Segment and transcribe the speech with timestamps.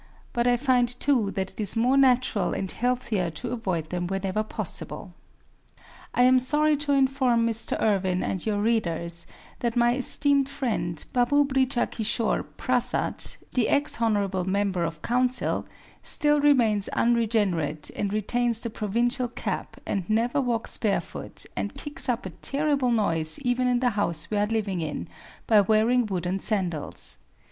[0.33, 4.41] But I find too that it is more natural and healthier to avoid them whenever
[4.41, 5.13] possible.
[6.15, 7.79] I am sorry to inform Mr.
[7.79, 9.27] Irwin and your readers
[9.59, 14.27] that my esteemed friend Babu Brijakishore Prasad, the "ex Hon.
[14.51, 15.67] Member of Council,"
[16.01, 22.25] still remains unregenerate and retains the provincial cap and never walks barefoot and "kicks up"
[22.25, 25.07] a terrible noise even in the house we are living in
[25.45, 27.19] by wearing wooden sandals.